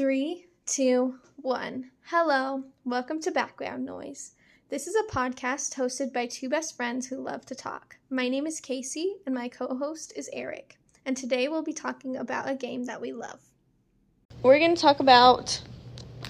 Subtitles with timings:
[0.00, 1.90] Three, two, one.
[2.06, 4.32] Hello, welcome to Background Noise.
[4.70, 7.98] This is a podcast hosted by two best friends who love to talk.
[8.08, 10.78] My name is Kaysee, and my co host is Eric.
[11.04, 13.40] And today we'll be talking about a game that we love.
[14.42, 15.60] We're going to talk about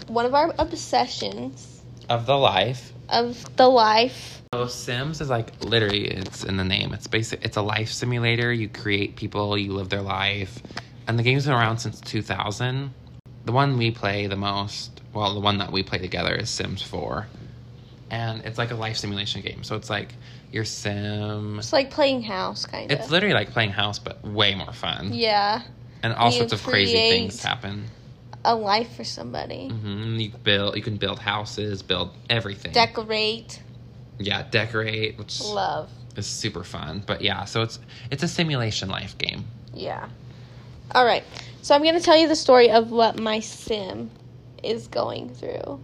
[0.08, 2.92] one of our obsessions of the life.
[3.08, 4.42] of the life.
[4.52, 6.92] So Sims is like literally it's in the name.
[6.92, 7.44] It's basic.
[7.44, 8.52] It's a life simulator.
[8.52, 9.56] You create people.
[9.56, 10.60] You live their life,
[11.06, 12.94] and the game's been around since 2000.
[13.50, 16.82] The one we play the most, well, the one that we play together is Sims
[16.82, 17.26] 4,
[18.08, 19.64] and it's like a life simulation game.
[19.64, 20.14] So it's like
[20.52, 21.58] your Sim.
[21.58, 22.96] It's like playing house, kind of.
[22.96, 25.12] It's literally like playing house, but way more fun.
[25.12, 25.62] yeah,
[26.04, 27.86] and all you sorts of crazy things happen.
[28.44, 29.68] a life for somebody.
[29.68, 30.20] Mm-hmm.
[30.20, 30.76] You build.
[30.76, 32.70] You can build houses, build everything.
[32.70, 33.60] Decorate,
[34.20, 35.90] yeah, decorate, which love.
[36.14, 37.02] is super fun.
[37.04, 37.80] But yeah, so it's
[38.12, 39.42] it's a simulation life game.
[39.74, 40.08] Yeah.
[40.92, 41.24] All right.
[41.62, 44.10] So I'm going to tell you the story of what my sim
[44.62, 45.80] is going through.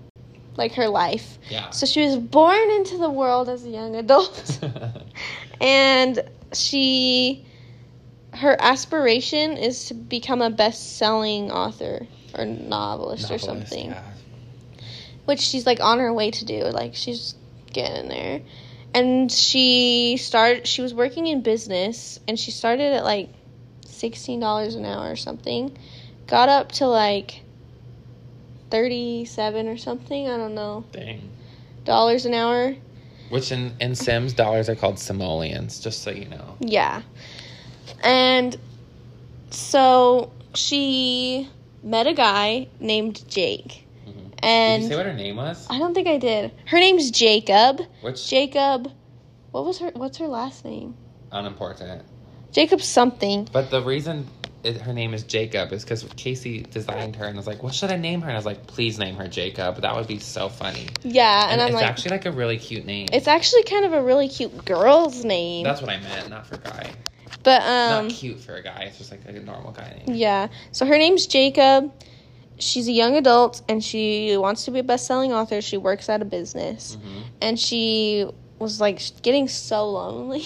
[0.57, 1.39] Like her life.
[1.51, 1.71] Yeah.
[1.71, 4.59] So she was born into the world as a young adult
[5.61, 6.19] and
[6.55, 7.45] she
[8.33, 13.91] her aspiration is to become a best-selling author or novelist, or something.
[13.91, 14.03] yeah.
[15.25, 16.65] Which she's like on her way to do.
[16.65, 17.35] Like she's
[17.73, 18.43] getting there.
[18.95, 23.29] And she started she was working in business and she started at like
[23.97, 25.77] sixteen dollars an hour or something.
[26.27, 27.43] Got up to like
[28.71, 30.85] thirty seven or something, I don't know.
[30.93, 31.31] Dang.
[31.85, 32.75] Dollars an hour.
[33.31, 36.57] Which in in Sims dollars are called simoleons, just so you know.
[36.61, 37.03] Yeah.
[38.03, 38.57] And
[39.51, 41.49] so she
[41.83, 43.85] met a guy named Jake.
[44.07, 44.31] Mhm.
[44.31, 45.67] Did And you say what her name was?
[45.71, 46.53] I don't think I did.
[46.67, 47.81] Her name's Jacob.
[48.03, 48.91] Which Jacob.
[49.53, 50.95] What was her what's her last name?
[51.33, 52.03] unimportant.
[52.53, 53.49] Jacob something.
[53.53, 54.27] But the reason
[54.65, 57.91] it, her name is Jacob is because Kaysee designed her and was like, "What should
[57.91, 59.81] I name her?" And I was like, "Please name her Jacob.
[59.83, 62.59] That would be so funny." Yeah, and, And, I'm it's like actually like a really
[62.59, 63.07] cute name.
[63.13, 65.65] it's actually kind of a really cute girl's name.
[65.65, 66.91] That's what I meant, not for guy.
[67.43, 68.85] but um not cute for a guy.
[68.89, 70.17] It's just like a normal guy name.
[70.17, 70.49] Yeah.
[70.73, 71.93] So her name's Jacob.
[72.59, 75.61] She's a young adult and she wants to be a best-selling author.
[75.61, 76.97] She works at a business.
[77.01, 78.27] hmm And she
[78.59, 80.45] was like getting so lonely.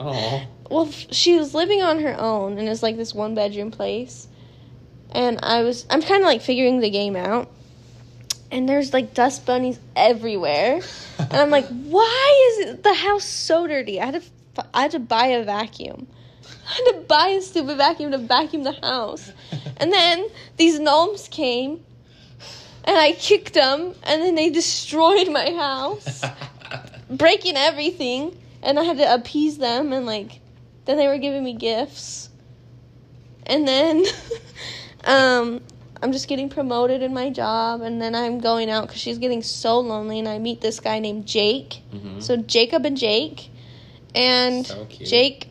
[0.00, 4.28] Oh, well, she was living on her own and it's like this one bedroom place.
[5.10, 7.50] And I was I'm kind of like figuring the game out.
[8.50, 10.80] And there's like dust bunnies everywhere.
[11.18, 14.00] And I'm like, why is it, the house so dirty?
[14.00, 16.06] I had to I had to buy a vacuum.
[16.68, 19.32] I had to buy a stupid vacuum to vacuum the house.
[19.78, 21.84] And then these gnomes came
[22.84, 26.22] and I kicked them and then they destroyed my house,
[27.10, 28.36] breaking everything.
[28.62, 30.40] And I had to appease them and like
[30.88, 32.30] then they were giving me gifts.
[33.46, 34.04] And then
[35.04, 35.60] um
[36.02, 39.42] I'm just getting promoted in my job and then I'm going out cuz she's getting
[39.42, 41.82] so lonely and I meet this guy named Jake.
[41.92, 42.22] Mhm.
[42.22, 43.50] So Jacob and Jake
[44.14, 44.86] and So.
[44.86, 45.50] Jake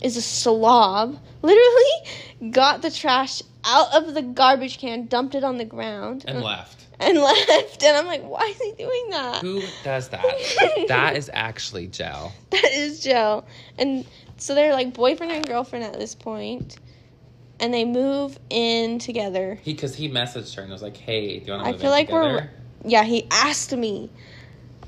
[0.00, 1.18] is a slob.
[1.42, 6.40] Literally got the trash out of the garbage can, dumped it on the ground, and
[6.42, 6.86] left.
[7.00, 7.82] and left.
[7.82, 9.40] And I'm like, why is he doing that?
[9.40, 10.24] Who does that?
[10.88, 12.32] that is actually gel.
[12.50, 13.44] That is Joe.
[13.78, 14.04] And
[14.42, 16.78] so they're like boyfriend and girlfriend at this point,
[17.60, 19.58] And they move in together.
[19.62, 21.80] He because he messaged her and was like, "Hey, do you want to I move
[21.80, 22.50] feel in like we're- together?"
[22.84, 24.10] Yeah, he asked me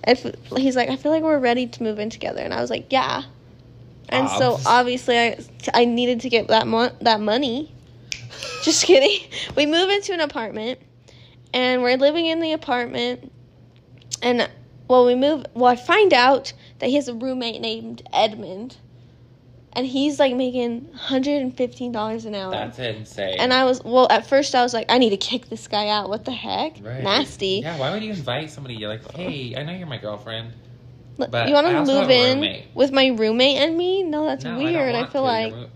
[0.07, 0.27] if
[0.57, 2.93] he's like, I feel like we're ready to move in together, and I was like,
[2.93, 3.23] yeah.
[4.09, 5.39] And so obviously, I
[5.73, 7.73] I needed to get that mo- that money.
[8.65, 9.27] Just kidding.
[9.57, 10.79] We move into an apartment,
[11.55, 13.33] and we're living in the apartment.
[14.23, 14.51] And
[14.89, 15.47] well, we move.
[15.55, 18.77] Well, I find out that he has a roommate named Edmund,
[19.77, 22.51] and he's like making hundred and fifteen dollars an hour.
[22.51, 23.37] That's insane.
[23.39, 25.89] and I was well at first I was like I need to kick this guy
[25.89, 26.09] out.
[26.09, 26.77] What the heck?
[26.83, 27.03] Right.
[27.03, 27.61] Nasty.
[27.63, 28.75] Yeah, why would you invite somebody?
[28.77, 30.53] You're like, hey, I know you're my girlfriend.
[31.17, 34.03] But you want I to move in with my roommate and me?
[34.03, 34.95] No, that's No, I weird.
[34.95, 35.27] I, want feel to.
[35.27, 35.69] like mo-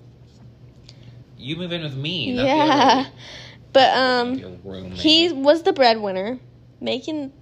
[1.38, 2.32] you move in with me.
[2.32, 3.06] not the yeah.
[3.72, 6.39] But um he was the breadwinner
[6.80, 7.33] making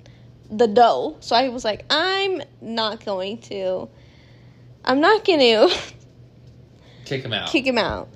[0.50, 1.16] the dough.
[1.20, 3.88] So I was like I'm not going to
[4.84, 5.38] I'm not going
[5.70, 5.76] to
[7.06, 7.48] kick him out.
[7.48, 8.08] kick him out.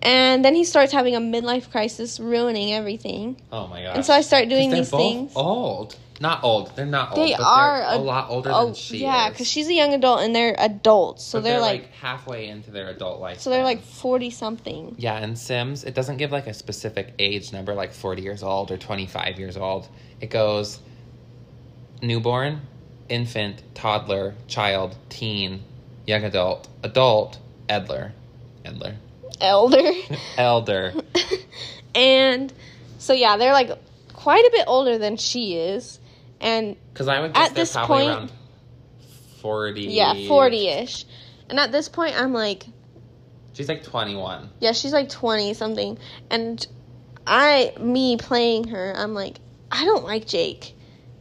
[0.00, 3.40] And then he starts having a midlife crisis ruining everything.
[3.52, 3.96] oh my god.
[3.96, 5.32] And so I start doing these things.
[5.34, 5.96] old.
[6.20, 6.74] Not old.
[6.74, 7.28] They're not old.
[7.28, 10.20] They are a, a- lot older Oh, than she yeah, because she's a young adult
[10.22, 13.38] and they're adults, so But they're, like, halfway into their adult life.
[13.40, 14.96] so they're like forty something.
[14.98, 18.72] Yeah, and Sims, it doesn't give like a specific age number, like 40 years old
[18.72, 19.88] or 25 years old.
[20.20, 20.80] It goes
[22.02, 22.62] newborn,
[23.08, 25.62] infant, toddler, child, teen,
[26.06, 28.12] young adult, adult, edler,
[28.72, 28.94] edler,
[29.40, 29.90] Elder.
[30.36, 30.94] elder.
[31.94, 32.52] and
[32.98, 33.70] So yeah, they're like
[34.12, 35.98] quite a bit older than she is,
[36.40, 38.32] and Because I would guess At they're this probably point- around
[39.40, 39.82] 40.
[39.84, 41.04] yeah, forty ish.
[41.48, 42.66] And at this point, I'm like,
[43.54, 44.50] She's like 21.
[44.60, 45.98] yeah, she's like twenty something,
[46.30, 46.64] and
[47.26, 49.38] I, me playing her, I'm like,
[49.70, 50.74] I don't like Jake.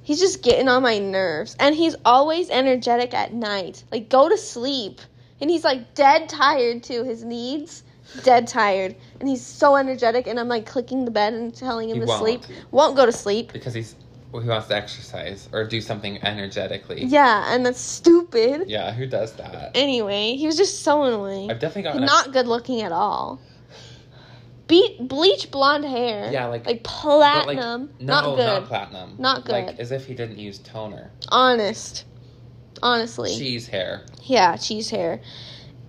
[0.04, 3.84] He's just getting on my nerves, and he's always energetic at night.
[3.92, 5.02] Like, go to sleep,
[5.42, 7.04] and he's like dead tired too.
[7.04, 7.84] His needs,
[8.24, 10.28] dead tired, and he's so energetic.
[10.28, 12.20] And I'm like clicking the bed and telling him He to won't.
[12.20, 12.42] sleep.
[12.72, 13.54] Won't go to sleep.
[13.54, 13.96] Because he's
[14.32, 17.06] well, he wants to exercise or do something energetically.
[17.06, 18.68] Yeah, and that's stupid.
[18.68, 19.72] Yeah, who does that?
[19.74, 21.50] Anyway, he was just so annoying.
[21.50, 23.40] I've definitely gotten a- Not good looking at all.
[24.68, 26.30] Beat bleach blonde hair.
[26.30, 27.90] Yeah, like- like but, platinum.
[28.02, 28.46] no, not good.
[28.46, 29.16] not platinum.
[29.18, 29.80] Not Like good.
[29.80, 31.10] as if he didn't use toner.
[31.30, 32.04] Honest.
[32.82, 33.36] Honestly.
[33.38, 34.04] Cheese hair.
[34.24, 35.22] Yeah, cheese hair.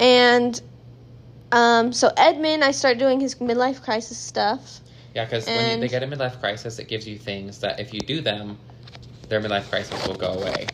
[0.01, 0.61] And
[1.53, 4.81] um so Edmund, I start doing his midlife crisis stuff.
[5.15, 7.93] Yeah, because when you, they get a midlife crisis, it gives you things that if
[7.93, 8.59] you do them,
[9.29, 10.67] their midlife crisis will go away.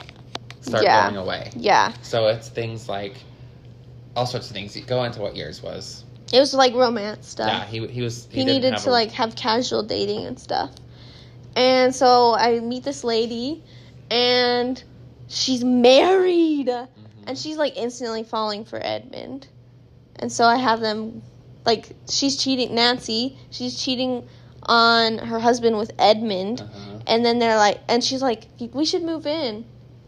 [0.60, 1.04] Start Yeah.
[1.04, 1.50] going away.
[1.54, 1.92] Yeah.
[2.02, 3.14] So it's things like
[4.16, 4.76] all sorts of things.
[4.76, 6.04] You go into what yours was.
[6.32, 7.48] It was like romance stuff.
[7.48, 8.26] Yeah, he he was.
[8.30, 10.70] he, didn't needed to a- like have casual dating and stuff.
[11.56, 13.62] And so I meet this lady
[14.10, 14.82] and
[15.28, 16.88] she's married Mhm.
[17.26, 19.46] and she's like instantly falling for Edmund.
[20.16, 21.22] And so I have them
[21.66, 24.28] like she's cheating Nancy, she's cheating
[24.66, 26.98] on her husband with Edmund Uh-huh.
[27.06, 29.64] and then they're like and she's like we should move in.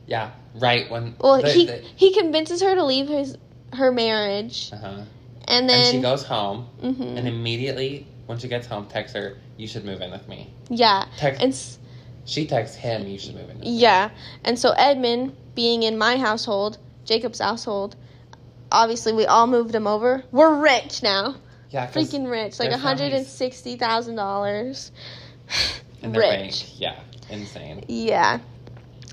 [0.07, 1.15] Yeah, right when.
[1.21, 1.67] Well, he
[1.97, 3.37] he convinces her to leave his
[3.73, 5.03] her marriage uh-huh.
[5.49, 7.19] and then and she goes home, Mhm.
[7.19, 11.07] and immediately when she gets home, texts her, "You should move in with me." yeah.
[11.17, 11.43] Text.
[11.43, 11.79] And s-
[12.27, 14.11] she texts him, "You should move in." Yeah.
[14.45, 17.97] And so Edmund, being in my household, Jacob's household,
[18.71, 20.25] obviously we all moved him over.
[20.31, 21.37] We're rich now.
[21.71, 22.59] Yeah, Freaking rich.
[22.59, 24.93] Like their hundred and sixty thousand dollars.
[26.03, 26.15] Rich.
[26.15, 26.81] bank.
[26.81, 27.01] Yeah,
[27.31, 27.85] insane.
[27.89, 28.39] Yeah.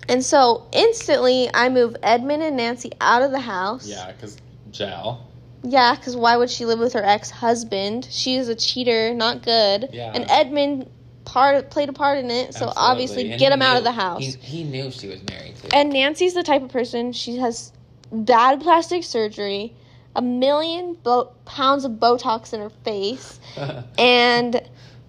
[0.10, 3.88] And so instantly I move Edmund and Nancy out of the house.
[3.88, 4.38] Yeah, because
[4.70, 5.28] gel.
[5.64, 8.08] Yeah, because why would she live with her ex husband?
[8.12, 9.90] She is a cheater, not good.
[9.94, 10.12] Yeah.
[10.14, 10.90] And Edmund
[11.26, 12.74] part played a part in it, so Absolutely.
[12.78, 14.22] obviously And get him out of the house.
[14.24, 15.76] He, he knew she was married to.
[15.76, 17.72] And Nancy's the type of person, she has
[18.12, 19.74] bad plastic surgery,
[20.16, 23.40] a million bo- pounds of Botox in her face,
[23.98, 24.62] and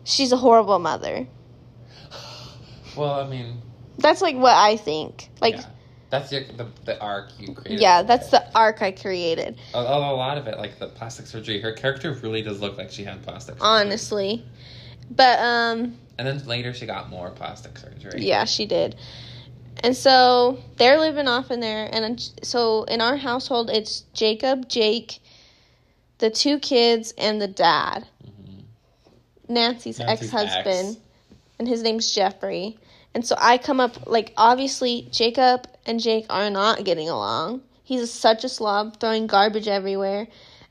[0.04, 1.26] she's a horrible mother.
[2.96, 3.60] well, I mean,
[3.98, 5.28] That's like what I think.
[5.40, 5.64] Like, yeah.
[6.10, 7.80] that's your, the the arc you created.
[7.80, 11.60] yeah, that's the arc I created, A, a lot of it, like the plastic surgery.
[11.60, 13.54] Her character really does look like she had plastic.
[13.56, 13.66] surgery.
[13.68, 14.46] honestly.
[15.10, 18.24] But, um, And then later she got more plastic surgery.
[18.24, 18.96] yeah, she did.
[19.82, 21.88] And so they're living off in there.
[21.92, 25.20] And so in our household, it's Jacob, Jake,
[26.18, 28.06] the two kids, and the dad.
[28.24, 28.62] Mhm.
[29.48, 31.00] Nancy's, Nancy's ex-husband, ex.
[31.58, 32.78] and his name's Jeffrey.
[33.14, 37.62] And so I come up like obviously Jacob and Jake are not getting along.
[37.82, 40.26] He's such a slob, throwing garbage everywhere,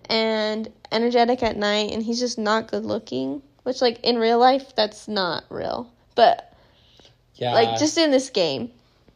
[0.09, 3.41] and energetic at night, and he's just not good looking.
[3.63, 6.53] Which like in real life, that's not real, but
[7.35, 7.53] Yeah.
[7.53, 8.71] like just in this game,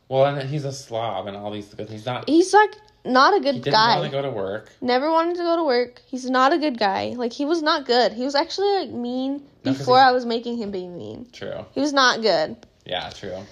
[0.09, 1.89] well, and he's a slob and all these good.
[1.89, 2.27] He's not.
[2.29, 2.71] he's like
[3.03, 3.99] not a He good didn't guy.
[3.99, 4.71] want to go to work.
[4.81, 6.01] Never wanted to go to work.
[6.07, 7.13] He's not a good guy.
[7.17, 8.13] Like he was not good.
[8.13, 11.27] He was actually like mean No, before I was making him be mean.
[11.33, 11.65] True.
[11.73, 12.55] He was not good.
[12.85, 13.09] Yeah.
[13.09, 13.43] True.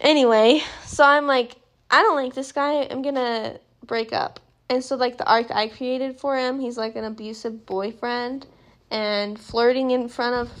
[0.00, 1.54] Anyway, so I'm like,
[1.90, 2.86] I don't like this guy.
[2.90, 4.40] I'm gonna break up.
[4.68, 8.46] And so like the arc I created for him, he's like an abusive boyfriend
[8.92, 10.52] and flirting in front of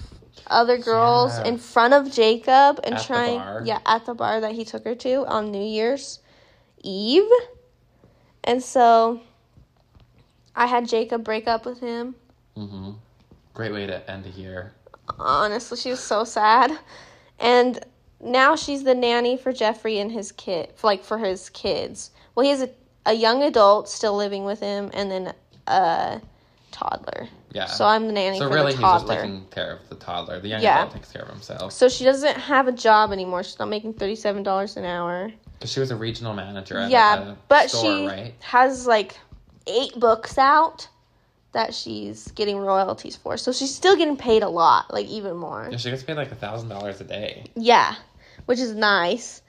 [0.46, 1.44] other girls Yeah.
[1.44, 3.62] in front of Jacob and At the trying bar.
[3.64, 6.18] yeah, at the bar that he took her to on New Year's
[6.82, 7.30] Eve.
[8.42, 9.20] And so
[10.56, 12.14] I had Jacob break up with him.
[12.56, 12.92] Mm-hmm.
[13.54, 14.72] Great way to end a year.
[15.18, 16.72] Honestly, she was so sad.
[17.38, 17.84] And
[18.20, 22.10] now she's the nanny for Jeffrey and his kid, like for his kids.
[22.34, 22.70] Well, he has a,
[23.04, 25.34] a young adult still living with him, and then
[25.66, 26.20] a
[26.72, 27.28] toddler.
[27.52, 27.66] Yeah.
[27.66, 30.40] So I'm the nanny So for really, the he's just taking care of the toddler.
[30.40, 30.78] The young Yeah.
[30.80, 31.72] adult takes care of himself.
[31.72, 33.42] So she doesn't have a job anymore.
[33.42, 35.30] She's not making thirty-seven dollars an hour.
[35.58, 38.34] Because she was a regional manager at yeah, but store, she right?
[38.40, 39.16] has like
[39.68, 40.88] eight books out
[41.52, 43.36] that she's getting royalties for.
[43.36, 45.68] So she's still getting paid a lot, like even more.
[45.70, 47.44] Yeah, she gets paid like a thousand dollars a day.
[47.54, 47.94] Yeah,
[48.46, 49.42] which is nice.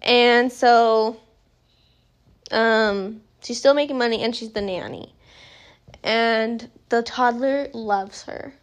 [0.00, 1.20] And so
[2.50, 5.14] um she's still making money and she's the nanny.
[6.02, 8.54] And the toddler loves her.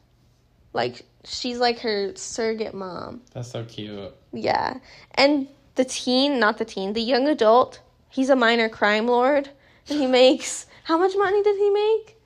[0.73, 3.21] Like she's like her surrogate mom.
[3.33, 4.13] That's so cute.
[4.33, 4.79] Yeah.
[5.15, 7.79] And the teen, not the teen, the young adult,
[8.09, 9.49] he's a minor crime lord
[9.87, 12.17] and he makes how much money did he make?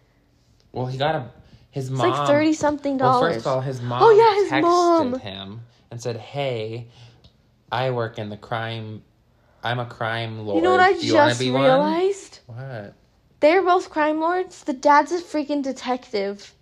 [0.72, 1.30] Well, he got a
[1.72, 2.10] His It's mom.
[2.12, 3.36] like thirty something Well, dollars.
[3.36, 5.20] first of all, his mom Oh, yeah, his texted mom.
[5.20, 6.88] him and said, "Hey,
[7.72, 9.04] I work in the crime.
[9.64, 10.58] I'm a crime lord.
[10.58, 12.40] you know what I Do you wanna just be one?" realized?
[12.48, 12.94] What?
[13.44, 14.64] They're both crime lords.
[14.64, 16.54] The dad's a freaking detective.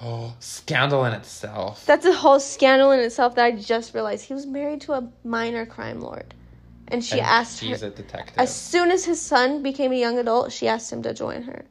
[0.00, 1.84] Oh, scandal in itself.
[1.84, 4.24] That's a whole scandal in itself that I just realized.
[4.24, 6.32] He was married to a minor crime lord.
[6.88, 8.38] And she And asked she's her a detective.
[8.38, 11.66] as soon as his son became a young adult, she asked him to join her.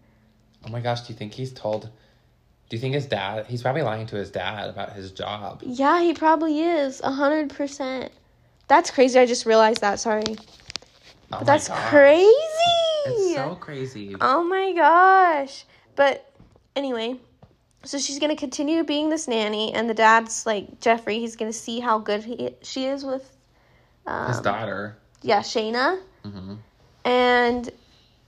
[0.63, 1.89] oh my gosh, do you think he's told?
[2.69, 3.47] Do you think his dad?
[3.47, 5.63] He's probably lying to his dad about his job.
[5.65, 7.01] Yeah, he probably is.
[7.01, 8.11] A hundred percent.
[8.67, 9.17] That's crazy.
[9.17, 9.99] I just realized that.
[9.99, 10.35] Sorry.
[11.31, 11.89] Oh that's gosh.
[11.89, 12.33] crazy.
[13.11, 14.15] It's so crazy.
[14.21, 15.65] Oh my gosh.
[15.95, 16.31] But
[16.75, 17.19] anyway,
[17.83, 21.51] so she's going to continue being this nanny, and the dad's like, Jeffrey, he's going
[21.51, 23.35] to see how good he, she is with.
[24.05, 24.97] Um, his daughter.
[25.21, 25.99] Yeah, Shayna.
[26.23, 26.55] hmm
[27.03, 27.69] And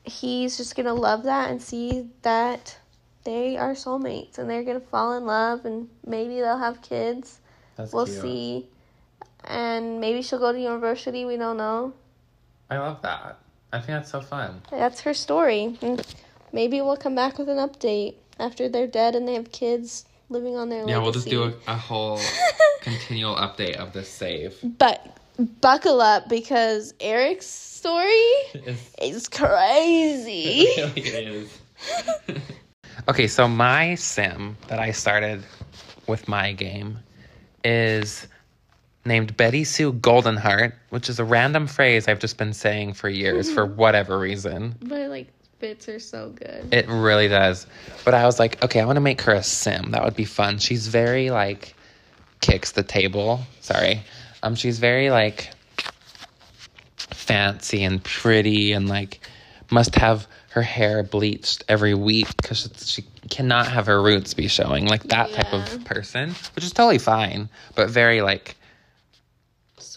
[0.04, 2.78] he's just going to love that and see that
[3.24, 7.40] they are soulmates and they're going to fall in love and maybe they'll have kids.
[7.76, 8.22] That's We'll cute.
[8.22, 8.68] see.
[9.44, 11.26] And maybe she'll go to university.
[11.26, 11.94] We don't know.
[12.70, 13.40] I love that.
[13.72, 14.62] I think that's so fun.
[14.72, 15.78] That's her story.
[15.82, 15.96] Hmm.
[16.52, 20.56] Maybe we'll come back with an update after they're dead and they have kids living
[20.56, 22.20] on their Yeah, we'll just do a, a whole
[22.82, 24.58] continual update of this save.
[24.64, 25.18] But
[25.62, 28.08] buckle up because Eric's story
[28.54, 30.68] It's is crazy.
[30.78, 31.58] really is.
[33.10, 35.44] okay, so my sim that I started
[36.08, 37.00] with my game
[37.64, 38.28] is
[39.06, 43.52] named Betty Sue Goldenheart, which is a random phrase I've just been saying for years
[43.52, 44.76] for whatever reason.
[44.82, 45.28] but like
[45.60, 46.74] bits are so good.
[46.74, 47.68] It really does.
[48.06, 49.92] But I was like, okay, I want to make her a sim.
[49.92, 50.58] That would be fun.
[50.58, 51.76] She's very like
[52.42, 53.42] kicks the table.
[53.62, 54.02] Sorry.
[54.44, 55.50] Um she's very like
[56.98, 59.20] fancy and pretty and like
[59.72, 64.88] must have her hair bleached every week cuz she cannot have her roots be showing.
[64.88, 68.56] Like that type of person, which is totally fine, but very like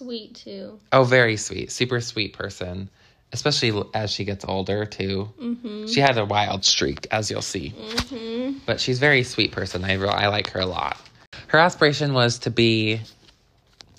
[0.02, 0.80] Sweet too.
[0.92, 1.70] oh, very sweet.
[1.70, 2.90] Super sweet person.
[3.32, 5.30] Especially as she gets older too.
[5.40, 5.86] Mm-hmm.
[5.86, 7.70] She had a wild streak, as you'll see.
[7.70, 8.58] Mm-hmm.
[8.66, 9.84] But she's a very sweet person.
[9.84, 10.98] I, I like her a lot.
[11.46, 13.00] Her aspiration was to be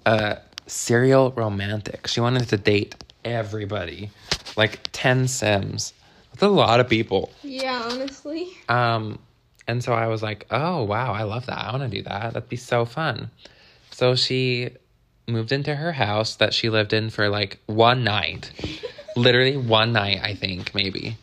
[0.05, 2.07] a serial romantic.
[2.07, 2.95] She wanted to date
[3.25, 4.11] everybody,
[4.55, 5.93] like 10 Sims.
[6.31, 7.31] That's a lot of people.
[7.41, 8.49] Yeah, honestly.
[8.69, 9.17] Um,
[9.67, 11.57] and so I was like, oh, wow, I love that.
[11.57, 12.33] I want to do that.
[12.33, 13.31] That'd be so fun.
[13.91, 14.71] So she
[15.27, 18.51] moved into her house that she lived in for like one night.
[19.15, 21.17] Literally one night, I think, maybe.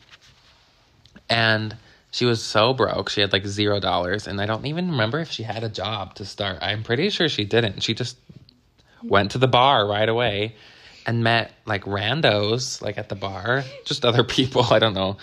[1.28, 1.76] And
[2.12, 3.08] she was so broke.
[3.08, 4.26] She had like zero dollars.
[4.26, 6.58] And I don't even remember if she had a job to start.
[6.60, 7.82] I'm pretty sure she didn't.
[7.82, 8.16] She just
[9.02, 10.54] went to the bar right away
[11.06, 15.16] and met like randos like at the bar just other people i don't know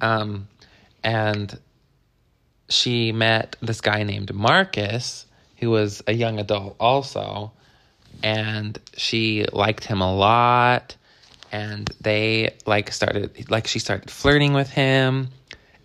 [0.00, 0.48] um,
[1.04, 1.58] and
[2.68, 5.26] she met this guy named marcus
[5.58, 7.52] who was a young adult also
[8.22, 10.96] and she liked him a lot
[11.50, 15.28] and they like started like she started flirting with him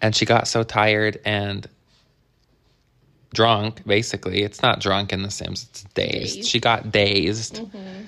[0.01, 1.67] and she got so tired and
[3.33, 4.43] drunk basically.
[4.43, 6.35] It's not drunk in the sims it's dazed.
[6.35, 6.47] Dazed.
[6.47, 8.03] she got dazed mm-hmm.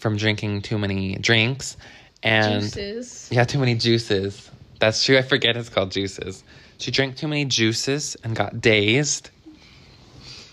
[0.00, 1.76] from drinking too many drinks
[2.22, 3.28] and Juices.
[3.30, 4.50] yeah too many juices.
[4.80, 6.42] That's true i forget it's called juices.
[6.78, 9.30] She drank too many juices and got dazed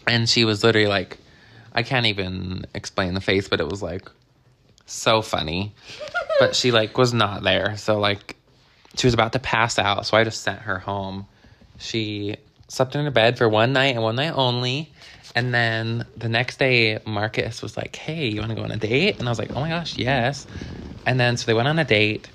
[0.08, 1.18] and she was literally like
[1.74, 4.10] i can't even explain the face but it was like
[4.86, 5.74] so funny.
[6.39, 7.77] But she like was not there.
[7.77, 8.36] So like
[8.96, 11.25] she was about to pass out so i just sent her home.
[11.77, 12.38] She
[12.68, 14.92] slept in her bed for one night and one night only.
[15.36, 18.77] And then the next day marcus was like hey you want to go on a
[18.77, 19.20] date?
[19.20, 20.48] And i was like oh my gosh yes.
[21.06, 22.30] And then so they went on a date.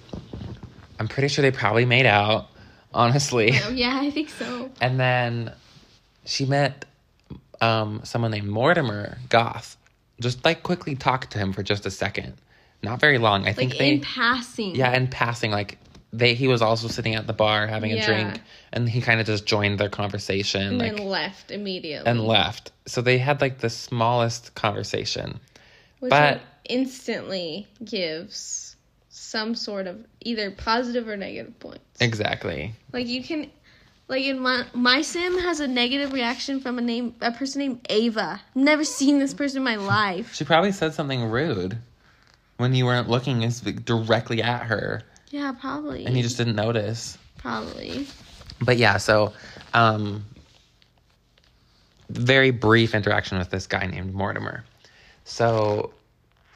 [0.99, 2.49] I'm pretty sure they probably made out
[2.92, 3.52] honestly.
[3.64, 4.71] Oh, yeah, I think so.
[4.80, 5.52] and then
[6.25, 6.85] she met
[7.61, 9.77] um, someone named Mortimer Goth.
[10.21, 12.35] Just like quickly talked to him for just a second.
[12.83, 13.47] Not very long.
[13.47, 14.75] I think they in passing.
[14.75, 15.79] Yeah, in passing, like
[16.12, 18.41] they he was also sitting at the bar having a drink
[18.73, 22.11] and he kind of just joined their conversation And like then left immediately.
[22.11, 22.73] and left.
[22.87, 25.38] So they had like the smallest conversation.
[26.00, 28.77] Which but- instantly gives
[29.11, 31.83] some sort of either positive or negative points.
[32.00, 32.75] Exactly.
[32.93, 33.50] Like you can,
[34.09, 37.87] like in my my sim has a negative reaction from a name a person named
[37.91, 38.41] Ava.
[38.55, 40.35] Never seen this person in my life.
[40.35, 41.79] She probably said something rude
[42.57, 46.07] when you weren't looking as directly at her Yeah, probably.
[46.07, 47.17] and you just didn't notice.
[47.37, 48.07] probably.
[48.61, 49.33] but yeah, so
[49.75, 50.25] um
[52.11, 54.65] very brief interaction with this guy named Mortimer.
[55.25, 55.93] So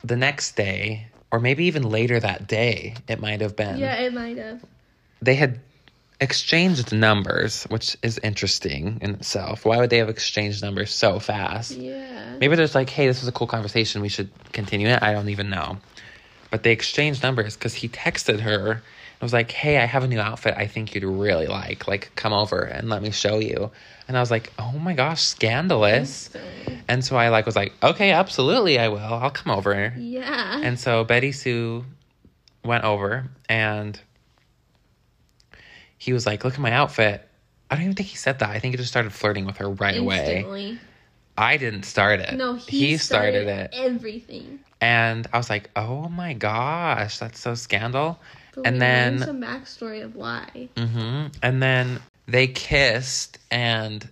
[0.03, 3.77] the next day, or maybe even later that day, it might have been.
[3.79, 4.65] Yeah, it might have.
[5.21, 5.61] They had
[6.23, 9.65] exchanged numbers, which is interesting in itself.
[9.65, 11.73] Why would they have exchanged numbers so fast?
[11.73, 12.37] Yeah.
[12.41, 14.01] Maybe there's like, hey, this was a cool conversation.
[14.01, 15.03] We should continue it.
[15.03, 15.79] I don't even know.
[16.51, 20.09] But they exchanged numbers because he texted her and was like, hey, I have a
[20.09, 21.89] new outfit I think you'd really like.
[21.89, 23.73] Like, come over and let me show you.
[24.07, 26.31] And I was like, oh my gosh, scandalous.
[26.87, 28.99] And so I like was like, okay, absolutely, I will.
[28.99, 29.93] I'll come over.
[29.99, 30.61] Yeah.
[30.63, 31.85] And so Betty Sue
[32.65, 34.01] went over and
[36.03, 37.29] he was like, look at my outfit.
[37.71, 38.51] I don't even think he said that.
[38.51, 40.77] I think he just started flirting with her right away.
[41.39, 42.35] I didn't start it.
[42.35, 43.71] No, he, started, it.
[43.73, 44.59] Everything.
[44.81, 48.19] And I was like, oh my gosh, that's so scandal.
[48.57, 50.71] But And then- some backstory of why.
[50.75, 51.29] Mm-hmm.
[51.41, 54.09] And then they kissed, and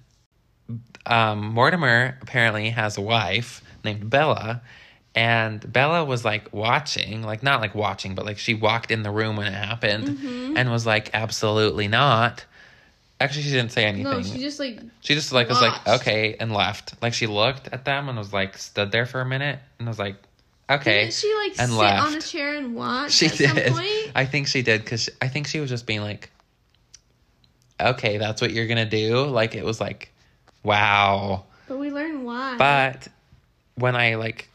[1.07, 4.63] um, Mortimer apparently has a wife named Bella.
[5.15, 9.11] And Bella was like watching, like not like watching, but like she walked in the
[9.11, 10.57] room when it happened Mm-hmm.
[10.57, 12.45] and was like, absolutely not.
[13.21, 14.05] Actually, she didn't say anything.
[14.05, 16.95] No, she just like She just like was like okay and left.
[17.03, 19.99] Like she looked at them and was like stood there for a minute and was
[19.99, 20.15] like
[20.71, 21.01] okay.
[21.03, 23.49] Didn't she like and sit on a chair and watch She at did.
[23.67, 24.13] some point?
[24.15, 26.31] I think she did because I think she was just being like,
[27.81, 29.25] okay, that's what you're gonna do.
[29.27, 30.13] Like it was like,
[30.63, 31.45] wow.
[31.69, 32.57] But we learned why.
[32.57, 33.09] But
[33.75, 34.49] when I like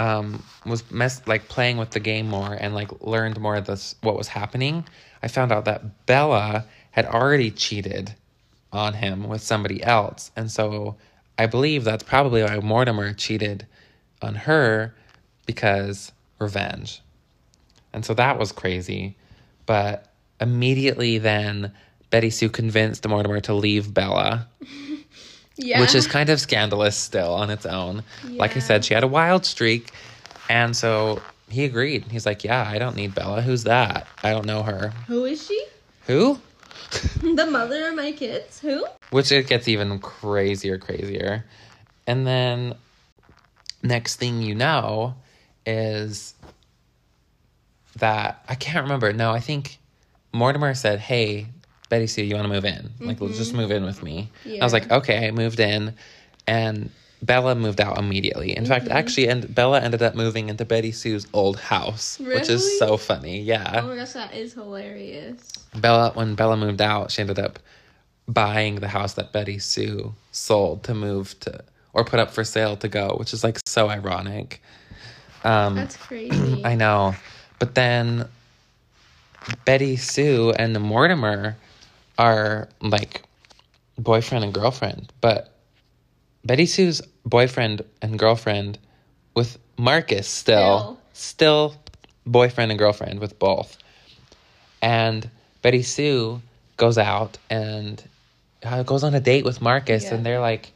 [0.00, 3.94] um was mess like playing with the game more and like learned more of this
[4.00, 4.86] what was happening,
[5.22, 8.14] I found out that Bella had already cheated
[8.72, 10.30] on him with somebody else.
[10.34, 10.96] And so
[11.38, 13.66] I believe that's probably why Mortimer cheated
[14.22, 14.94] on her
[15.44, 17.02] because revenge.
[17.92, 19.16] And so that was crazy.
[19.66, 20.06] But
[20.40, 21.72] immediately then
[22.08, 24.48] Betty Sue convinced Mortimer to leave Bella
[25.60, 25.80] yeah.
[25.80, 28.02] which is kind of scandalous still on its own.
[28.24, 29.92] Like I said, she had a wild streak.
[30.48, 32.04] And so he agreed.
[32.10, 33.42] He's like, Yeah, I don't need Bella.
[33.42, 34.06] Who's that?
[34.22, 34.92] I don't know her.
[35.06, 35.64] Who is she?
[36.06, 36.38] Who?
[37.22, 38.58] the mother of my kids?
[38.60, 38.84] Who?
[39.10, 41.44] Which it gets even crazier, crazier.
[42.06, 42.74] And then
[43.82, 45.14] next thing you know
[45.66, 46.34] is
[47.96, 49.12] that I can't remember.
[49.12, 49.78] No, I think
[50.32, 51.46] Mortimer said, Hey,
[51.90, 52.90] Betty Sue, you want to move in?
[53.00, 54.30] Like, let's just move in with me.
[54.46, 55.94] I was like, Okay, I moved in.
[56.46, 56.90] And
[57.22, 58.56] Bella moved out immediately.
[58.56, 62.78] In fact, actually, and Bella ended up moving into Betty Sue's old house, which is
[62.78, 63.40] so funny.
[63.42, 63.82] Yeah.
[63.84, 65.52] Oh my gosh, that is hilarious.
[65.76, 67.58] Bella when Bella moved out, she ended up
[68.26, 72.76] buying the house that Betty Sue sold to move to or put up for sale
[72.78, 74.62] to go, which is like so ironic.
[75.44, 76.60] Um That's crazy.
[76.64, 77.14] I know.
[77.58, 78.28] But then
[79.66, 81.56] Betty Sue and the Mortimer
[82.20, 83.22] are like
[83.98, 85.54] boyfriend and girlfriend, but
[86.44, 88.78] Betty Sue's boyfriend and girlfriend
[89.34, 91.74] with Marcus still, still
[92.26, 93.78] boyfriend and girlfriend with both.
[94.82, 95.28] And
[95.62, 96.42] Betty Sue
[96.76, 98.02] goes out and
[98.62, 100.14] uh, goes on a date with Marcus, Yeah.
[100.14, 100.72] and they're like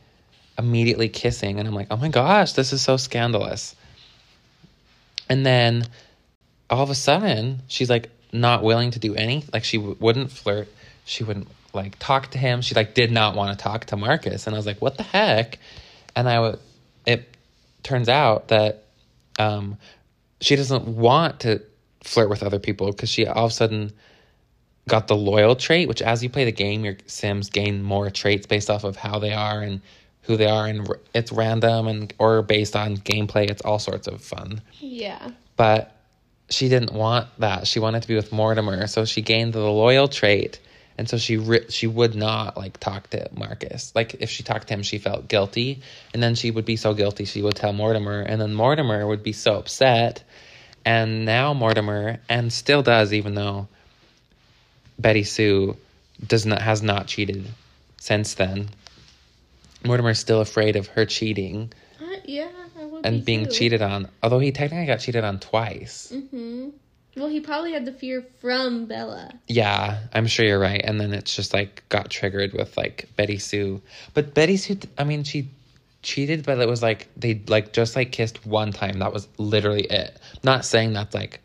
[0.58, 1.58] immediately kissing.
[1.58, 3.76] And I'm like, oh my gosh, this is so scandalous.
[5.28, 5.86] And then
[6.70, 10.30] all of a sudden, she's like not willing to do any, like she w- wouldn't
[10.30, 10.68] flirt.
[11.04, 12.62] She wouldn't like talk to him.
[12.62, 14.46] She like did not want to talk to Marcus.
[14.46, 15.58] And I was like, what the heck?
[16.16, 16.58] And I would,
[17.06, 17.28] it
[17.82, 18.84] turns out that
[19.38, 19.76] um,
[20.40, 21.62] she doesn't want to
[22.02, 23.92] flirt with other people because she all of a sudden
[24.88, 28.46] got the loyal trait, which as you play the game, your Sims gain more traits
[28.46, 29.80] based off of how they are and
[30.22, 33.50] who they are, and it's random and or based on gameplay.
[33.50, 34.62] It's all sorts of fun.
[34.80, 35.30] yeah.
[35.56, 35.92] But
[36.50, 37.66] she didn't want that.
[37.66, 40.58] She wanted to be with Mortimer, so she gained the loyal trait,
[40.96, 43.92] and so she ri- she would not like talk to Marcus.
[43.94, 45.80] Like if she talked to him, she felt guilty,
[46.12, 49.22] and then she would be so guilty she would tell Mortimer, and then Mortimer would
[49.22, 50.22] be so upset,
[50.84, 53.68] and now Mortimer and still does, even though
[54.98, 55.76] Betty Sue
[56.24, 57.46] does not has not cheated
[57.98, 58.68] since then.
[59.84, 62.48] Mortimer's still afraid of her cheating Uh, yeah,
[62.80, 63.50] I would and be being too.
[63.50, 64.08] cheated on.
[64.22, 66.10] Although he technically got cheated on twice.
[66.14, 66.70] Mm-hmm.
[67.16, 69.32] Well, he probably had the fear from Bella.
[69.46, 70.80] Yeah, I'm sure you're right.
[70.82, 73.80] And then it's just like got triggered with like Betty Sue.
[74.14, 75.48] But Betty Sue, I mean, she
[76.02, 78.98] cheated, but it was like they like just like kissed one time.
[78.98, 80.18] That was literally it.
[80.42, 81.40] Not saying that's like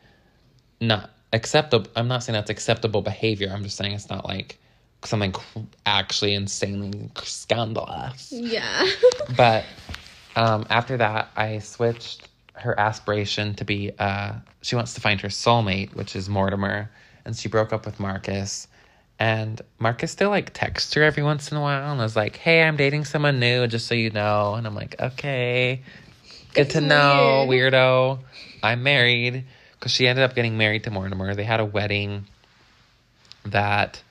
[0.81, 1.89] not acceptable.
[1.95, 3.51] I'm not saying that's acceptable behavior.
[3.51, 4.57] I'm just saying it's not like
[5.03, 5.33] something
[5.85, 8.31] actually insanely scandalous.
[8.31, 8.87] Yeah.
[9.37, 9.63] But
[10.35, 12.27] um, after that, I switched
[12.61, 16.89] her aspiration to be uh, she wants to find her soulmate, which is Mortimer,
[17.25, 18.67] and she broke up with Marcus.
[19.19, 22.63] And Marcus still like texts her every once in a while and was like, "Hey,
[22.63, 25.81] I'm dating someone new, just so you know." And I'm like, "Okay,
[26.53, 28.19] good to know, weirdo.
[28.63, 29.43] I'm married."
[29.77, 31.35] Because she ended up getting married to Mortimer.
[31.35, 32.25] They had a wedding
[33.45, 34.01] that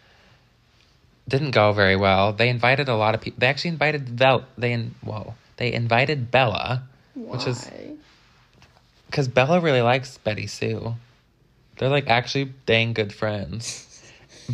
[1.28, 2.32] didn't go very well.
[2.32, 3.40] They invited a lot of people.
[3.40, 4.44] They actually invited Bella.
[4.56, 5.34] They in, whoa.
[5.58, 6.84] They invited Bella
[7.14, 7.96] Which is- Why?
[9.08, 10.94] Because Bella really likes Betty Sue.
[11.78, 13.84] They're like actually dang good friends.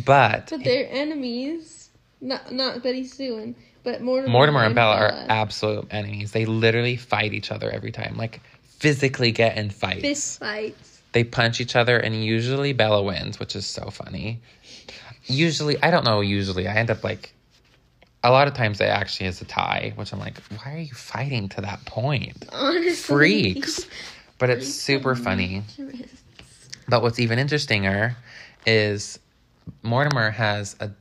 [0.05, 1.89] But But they're enemies.
[2.21, 4.31] Not not Betty Sue and but Mortimer.
[4.31, 6.31] Mortimer and Bella are absolute enemies.
[6.31, 10.01] They literally fight each other every time, like physically get in fights.
[10.01, 11.01] fist fights.
[11.11, 14.41] They punch each other, and usually Bella wins, which is so funny.
[15.27, 16.19] Usually, I don't know.
[16.21, 17.31] Usually, I end up like.
[18.23, 20.95] A lot of times, it actually is a tie, which I'm like, why are you
[20.95, 22.43] fighting to that point?
[22.51, 22.93] Honestly.
[23.53, 23.85] Freaks.
[24.37, 25.63] But it's super funny.
[26.87, 28.15] But what's even interestinger
[28.67, 29.17] is
[29.81, 30.91] Mortimer has a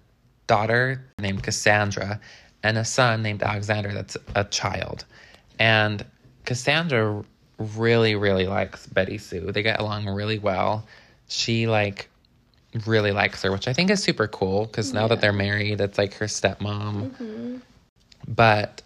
[0.46, 2.20] daughter named Cassandra
[2.62, 5.04] and a son named Alexander that's a child.
[5.58, 6.04] And
[6.46, 7.22] Cassandra
[7.58, 9.52] really, really likes Betty Sue.
[9.52, 10.86] They get along really well.
[11.28, 12.08] She like
[12.86, 15.98] really likes her, which I think is super cool because now that they're married, it's
[15.98, 17.10] like her stepmom.
[17.10, 17.60] Mhm.
[18.26, 18.82] But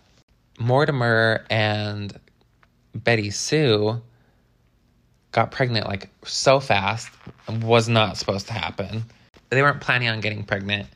[0.58, 2.18] Mortimer and
[2.94, 4.02] Betty Sue
[5.32, 7.10] got pregnant like so fast
[7.62, 9.04] was not supposed to happen.
[9.50, 10.88] They weren't planning on getting pregnant.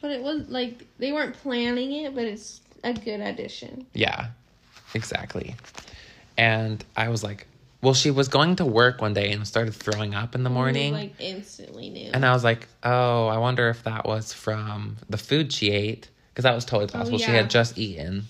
[0.00, 3.86] But it was like they weren't planning it, but it's a good addition.
[3.92, 4.28] Yeah,
[4.94, 5.54] exactly.
[6.38, 7.46] And I was like,
[7.82, 10.92] well, she was going to work one day and started throwing up in the morning.
[10.92, 12.10] like instantly knew.
[12.12, 16.08] and I was like, oh, I wonder if that was from the food she ate.
[16.32, 17.18] Because that was totally oh, possible.
[17.18, 17.36] She Oh, yeah.
[17.42, 18.24] had just eaten.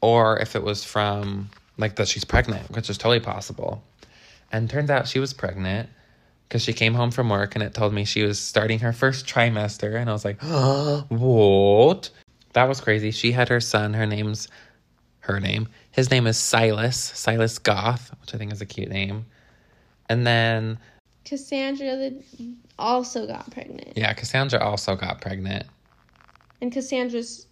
[0.00, 3.82] Or if it was from, like, that she's pregnant, which is totally possible.
[4.52, 5.88] And turns out she was pregnant
[6.48, 9.26] because she came home from work and it told me she was starting her first
[9.26, 9.98] trimester.
[9.98, 12.10] And I was like, oh, what?
[12.52, 13.10] That was crazy.
[13.10, 13.94] She had her son.
[13.94, 14.48] Her name's
[15.20, 15.68] her name.
[15.92, 19.24] His name is Silas, Silas Goth, which I think is a cute name.
[20.08, 20.78] And then,
[21.24, 22.10] Cassandra
[22.78, 25.64] also got pregnant, yeah, Cassandra also got pregnant.
[26.60, 27.46] and Cassandra's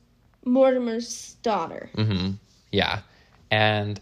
[0.45, 1.89] Mortimer's daughter.
[1.95, 2.33] hmm
[2.73, 3.01] Yeah.
[3.51, 4.01] And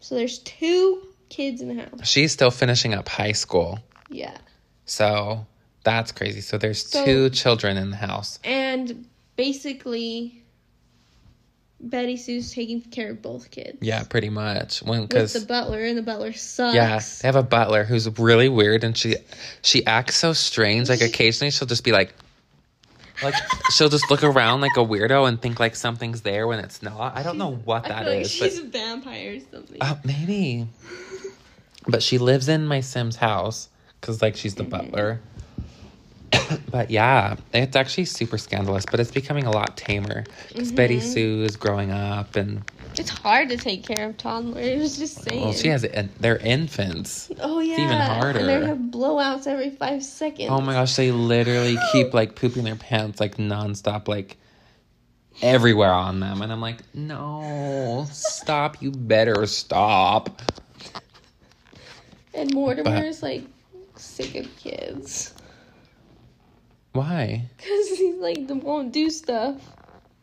[0.00, 2.06] So there's two kids in the house.
[2.08, 3.78] she's still finishing up high school.
[4.10, 4.36] Yeah,
[4.84, 5.46] So
[5.84, 6.40] that's crazy.
[6.42, 8.38] So there's So- two children in the house.
[8.44, 10.38] and basically.
[11.84, 13.78] Betty Sue's taking care of both kids.
[13.80, 14.84] Yeah, pretty much.
[14.84, 16.76] When because the butler, and the butler sucks.
[16.76, 19.16] yeah, they have a butler who's really weird, and she
[19.62, 20.88] she acts so strange.
[20.88, 22.14] Like occasionally she'll just be like,
[23.22, 23.34] like
[23.70, 27.16] she'll just look around like a weirdo and think like something's there when it's not.
[27.16, 29.78] I don't know what that feel like she's but a vampire or something.
[29.80, 30.66] uh, maybe.
[31.86, 33.68] But she lives in my Sim's house
[34.00, 35.20] because like she's the butler.
[36.70, 41.42] but yeah, it's actually super scandalous, but it's becoming a lot tamer because Betty Sue
[41.42, 42.62] is growing up and
[42.98, 44.66] It's hard to take care of toddlers.
[44.66, 45.42] It was just saying.
[45.42, 45.86] well, she has
[46.20, 47.30] they're infants.
[47.40, 48.40] Oh yeah, even harder.
[48.40, 50.50] And they have blowouts every five seconds.
[50.50, 54.36] Oh my gosh, they literally keep like pooping their pants like nonstop, like
[55.40, 56.42] everywhere on them.
[56.42, 58.82] And I'm like, no, stop.
[58.82, 60.42] You better stop.
[62.34, 63.44] And Mortimer's like
[63.96, 65.34] sick of kids
[66.92, 67.48] Why?
[67.56, 69.56] because he's like won't do stuff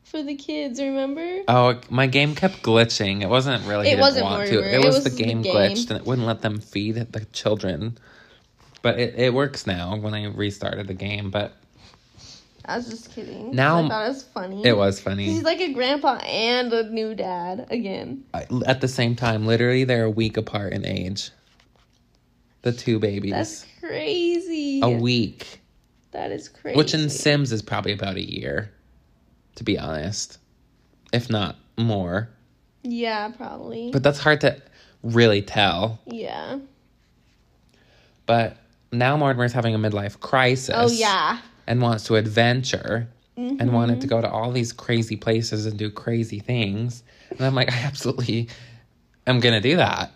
[0.09, 0.79] for the kids.
[0.79, 1.41] Remember?
[1.47, 3.21] Oh, my game kept glitching.
[3.21, 3.87] It wasn't really.
[3.87, 4.61] It didn't wasn't want Mortimer.
[4.61, 4.67] to.
[4.69, 5.53] It, It was, was the the game game.
[5.55, 7.97] glitched, and it wouldn't let them feed the children.
[8.81, 11.31] But it, it works now when I restarted the game.
[11.31, 11.53] But
[12.65, 13.51] I was just kidding.
[13.55, 14.65] Now- I thought it was funny.
[14.65, 15.25] it was funny.
[15.25, 18.23] He's like a grandpa and a new dad again.
[18.65, 21.31] At the same time, literally, they're a week apart in age.
[22.61, 23.31] The two babies.
[23.31, 24.81] That's crazy.
[24.83, 25.61] a week.
[26.11, 26.77] That is crazy.
[26.77, 28.71] Which in Sims is probably about a year,
[29.59, 30.37] to be honest,
[31.13, 32.29] if not more.
[32.81, 33.91] yeah, probably.
[33.91, 34.61] But that's hard to
[35.03, 35.99] really tell.
[36.05, 36.59] yeah.
[38.25, 38.57] But
[38.91, 40.75] now Mortimer's having a midlife crisis.
[40.77, 41.39] Oh yeah.
[41.67, 43.71] And wants to adventure and Mm-hmm.
[43.73, 47.03] wanted to go to all these crazy places and do crazy things.
[47.31, 48.47] And I'm like, I absolutely
[49.27, 50.11] am going to do that.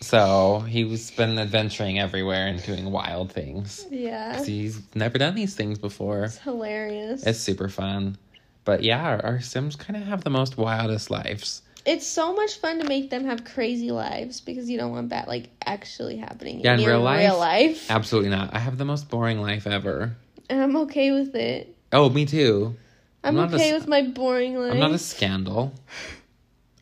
[0.00, 3.86] So he's been adventuring everywhere and doing wild things.
[3.90, 4.34] Yeah.
[4.36, 6.24] 'Cause He's never done these things before.
[6.24, 7.24] It's hilarious.
[7.24, 8.16] It's super fun.
[8.64, 11.62] But yeah, our, our Sims kind of have the most wildest lives.
[11.84, 15.26] It's so much fun to make them have crazy lives because you don't want that
[15.26, 17.18] like actually happening Yeah, in your real life?
[17.28, 18.54] Real life, Absolutely not.
[18.54, 20.14] I have the most boring life ever.
[20.48, 21.76] and I'm okay with it.
[21.92, 22.76] Oh, me too.
[23.24, 24.72] I'm, I'm not a okay with my boring life.
[24.72, 25.74] I'm not a scandal.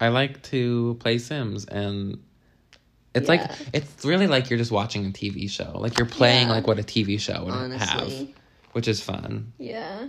[0.01, 2.19] I like to play Sims and
[3.15, 5.73] it's like it's really like you're just watching a TV show.
[5.79, 6.55] Like you're playing Yeah.
[6.55, 8.13] like what a TV show would have,
[8.73, 9.53] which is fun.
[9.59, 10.07] Yeah.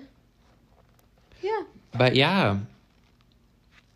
[1.41, 1.61] Yeah.
[1.97, 2.57] But yeah,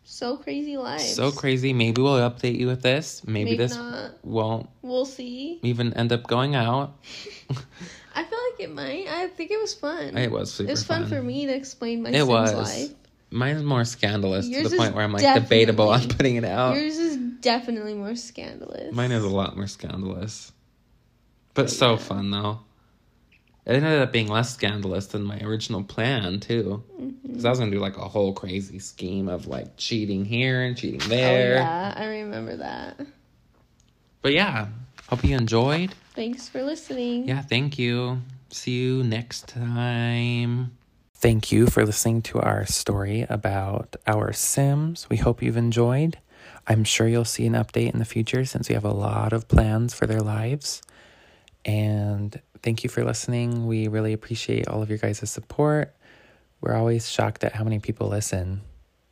[0.04, 1.14] So crazy lives.
[1.14, 1.72] so crazy.
[1.72, 3.22] Maybe we'll update you with this.
[3.26, 4.12] Maybe, Maybe this not.
[4.24, 5.58] won't We'll see.
[5.62, 6.94] even end up going out.
[8.14, 9.06] I feel like it might.
[9.08, 10.16] I think it was fun.
[10.16, 11.10] It was super It was fun, fun.
[11.10, 12.52] for me to explain my It Sims was.
[12.54, 12.94] life.
[13.30, 16.74] Mine's more scandalous Yours to the point where I'm like debatable on putting it out.
[16.76, 18.94] Yours is definitely more scandalous.
[18.94, 20.52] Mine is a lot more scandalous.
[21.54, 21.96] But so yeah.
[21.98, 22.60] fun though.
[23.66, 26.84] It ended up being less scandalous than my original plan too.
[27.00, 27.10] Mm-hmm.
[27.26, 30.76] Because I was gonna do like a whole crazy scheme of like cheating here and
[30.76, 31.54] cheating Oh there.
[31.56, 33.00] yeah, I remember that.
[34.22, 34.68] But yeah,
[35.08, 35.94] hope you enjoyed.
[36.14, 37.26] Thanks for listening.
[37.28, 38.22] Yeah, thank you.
[38.50, 40.76] See you next time.
[41.16, 45.08] Thank you for listening to our story about our Sims.
[45.10, 46.18] We hope you've enjoyed.
[46.68, 49.48] I'm sure you'll see an update in the future since we have a lot of
[49.48, 50.82] plans for their lives.
[51.66, 53.66] And thank you for listening.
[53.66, 55.94] We really appreciate all of your guys' support.
[56.60, 58.62] We're always shocked at how many people listen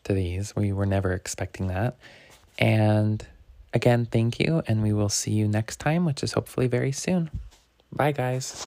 [0.04, 0.54] to these.
[0.54, 1.96] We were never expecting that.
[2.58, 3.26] And
[3.74, 4.62] again, thank you.
[4.68, 7.30] And we will see you next time, which is hopefully very soon.
[7.92, 8.62] Bye, guys.